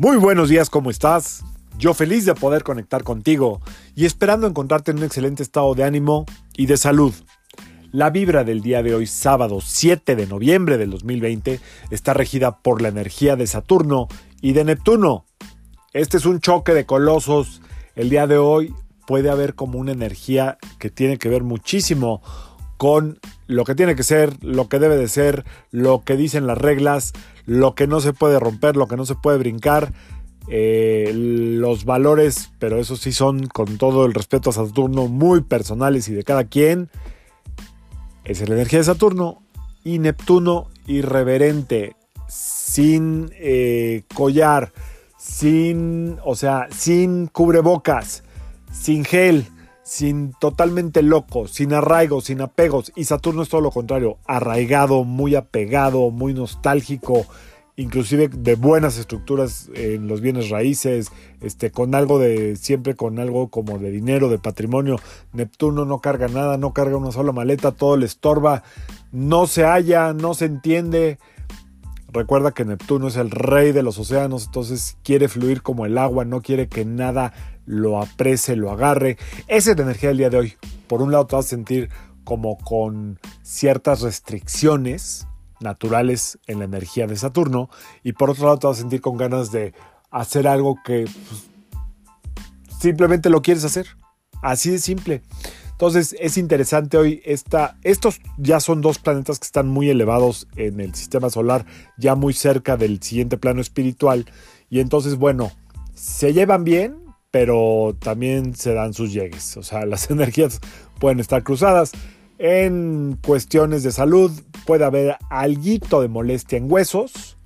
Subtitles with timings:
[0.00, 1.44] Muy buenos días, ¿cómo estás?
[1.76, 3.60] Yo feliz de poder conectar contigo
[3.96, 6.24] y esperando encontrarte en un excelente estado de ánimo
[6.56, 7.12] y de salud.
[7.90, 11.58] La vibra del día de hoy, sábado 7 de noviembre del 2020,
[11.90, 14.06] está regida por la energía de Saturno
[14.40, 15.26] y de Neptuno.
[15.92, 17.60] Este es un choque de colosos.
[17.96, 18.72] El día de hoy
[19.04, 22.22] puede haber como una energía que tiene que ver muchísimo
[22.78, 23.18] con
[23.48, 27.12] lo que tiene que ser, lo que debe de ser, lo que dicen las reglas,
[27.44, 29.92] lo que no se puede romper, lo que no se puede brincar,
[30.48, 36.08] eh, los valores, pero eso sí son con todo el respeto a Saturno muy personales
[36.08, 36.88] y de cada quien.
[38.24, 39.42] Es la energía de Saturno
[39.82, 41.96] y Neptuno irreverente,
[42.28, 44.72] sin eh, collar,
[45.18, 48.22] sin, o sea, sin cubrebocas,
[48.70, 49.48] sin gel
[49.88, 52.92] sin totalmente loco, sin arraigos, sin apegos.
[52.94, 57.24] Y Saturno es todo lo contrario, arraigado, muy apegado, muy nostálgico,
[57.74, 63.48] inclusive de buenas estructuras en los bienes raíces, este, con algo de, siempre con algo
[63.48, 65.00] como de dinero, de patrimonio.
[65.32, 68.64] Neptuno no carga nada, no carga una sola maleta, todo le estorba,
[69.10, 71.18] no se halla, no se entiende.
[72.12, 76.26] Recuerda que Neptuno es el rey de los océanos, entonces quiere fluir como el agua,
[76.26, 77.32] no quiere que nada
[77.68, 79.18] lo aprese, lo agarre.
[79.46, 80.54] Esa es la energía del día de hoy.
[80.88, 81.90] Por un lado te vas a sentir
[82.24, 85.26] como con ciertas restricciones
[85.60, 87.68] naturales en la energía de Saturno
[88.02, 89.74] y por otro lado te vas a sentir con ganas de
[90.10, 91.48] hacer algo que pues,
[92.80, 93.86] simplemente lo quieres hacer.
[94.40, 95.22] Así de simple.
[95.72, 100.80] Entonces es interesante hoy, esta, estos ya son dos planetas que están muy elevados en
[100.80, 101.66] el sistema solar,
[101.98, 104.26] ya muy cerca del siguiente plano espiritual.
[104.70, 105.52] Y entonces, bueno,
[105.94, 109.56] se llevan bien, pero también se dan sus llegues.
[109.56, 110.60] O sea, las energías
[110.98, 111.92] pueden estar cruzadas.
[112.38, 114.30] En cuestiones de salud
[114.64, 117.36] puede haber alguito de molestia en huesos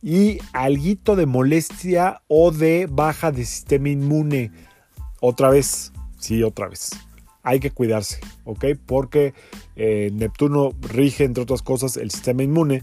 [0.00, 4.50] y alguito de molestia o de baja de sistema inmune.
[5.20, 6.90] Otra vez, sí, otra vez
[7.42, 8.66] hay que cuidarse, ¿ok?
[8.86, 9.34] Porque
[9.76, 12.82] eh, Neptuno rige, entre otras cosas, el sistema inmune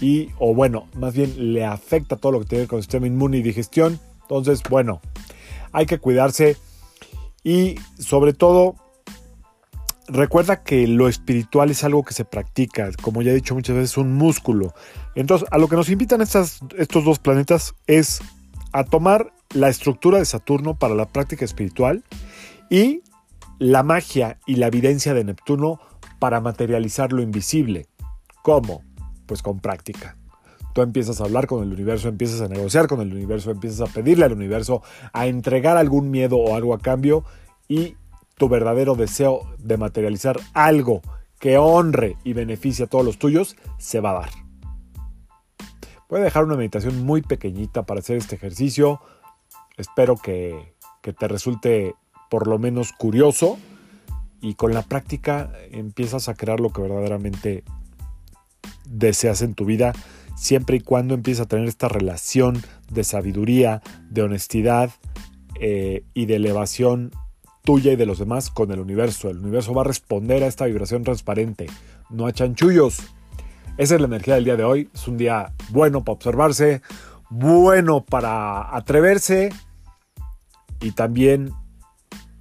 [0.00, 3.38] y, o bueno, más bien le afecta todo lo que tiene con el sistema inmune
[3.38, 4.00] y digestión.
[4.22, 5.00] Entonces, bueno,
[5.72, 6.56] hay que cuidarse
[7.44, 8.76] y sobre todo,
[10.06, 13.96] recuerda que lo espiritual es algo que se practica, como ya he dicho muchas veces,
[13.96, 14.74] un músculo.
[15.14, 16.60] Entonces, a lo que nos invitan estos
[17.04, 18.20] dos planetas es
[18.72, 22.04] a tomar la estructura de Saturno para la práctica espiritual
[22.70, 23.02] y
[23.58, 25.80] la magia y la evidencia de Neptuno
[26.18, 27.86] para materializar lo invisible.
[28.42, 28.82] ¿Cómo?
[29.26, 30.16] Pues con práctica.
[30.72, 33.92] Tú empiezas a hablar con el universo, empiezas a negociar con el universo, empiezas a
[33.92, 37.24] pedirle al universo, a entregar algún miedo o algo a cambio
[37.68, 37.96] y
[38.36, 41.02] tu verdadero deseo de materializar algo
[41.38, 44.30] que honre y beneficie a todos los tuyos se va a dar.
[46.08, 49.00] Voy a dejar una meditación muy pequeñita para hacer este ejercicio.
[49.76, 51.94] Espero que, que te resulte
[52.30, 53.58] por lo menos curioso
[54.40, 57.64] y con la práctica empiezas a crear lo que verdaderamente
[58.84, 59.92] deseas en tu vida,
[60.42, 62.60] siempre y cuando empiezas a tener esta relación
[62.90, 63.80] de sabiduría,
[64.10, 64.90] de honestidad
[65.60, 67.12] eh, y de elevación
[67.62, 69.30] tuya y de los demás con el universo.
[69.30, 71.68] El universo va a responder a esta vibración transparente,
[72.10, 73.02] no a chanchullos.
[73.78, 74.90] Esa es la energía del día de hoy.
[74.92, 76.82] Es un día bueno para observarse,
[77.30, 79.50] bueno para atreverse
[80.80, 81.52] y también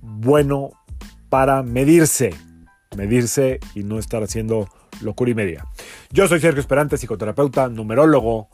[0.02, 0.72] bueno
[1.30, 2.32] para medirse,
[2.96, 4.68] medirse y no estar haciendo
[5.02, 5.66] locura y media.
[6.12, 8.50] Yo soy Sergio Esperante, psicoterapeuta, numerólogo,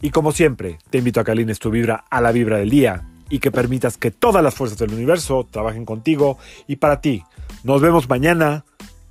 [0.00, 3.08] y como siempre, te invito a que alines tu vibra a la vibra del día
[3.30, 7.24] y que permitas que todas las fuerzas del universo trabajen contigo y para ti.
[7.62, 8.64] Nos vemos mañana.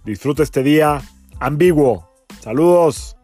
[0.05, 1.01] Disfruta este día
[1.39, 2.07] ambiguo.
[2.41, 3.17] Saludos.